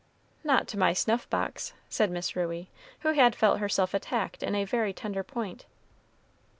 [0.43, 4.65] "Not to my snuff box," said Miss Ruey, who had felt herself attacked in a
[4.65, 5.67] very tender point.